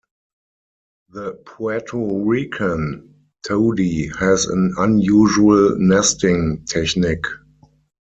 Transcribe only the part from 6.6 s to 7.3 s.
technique.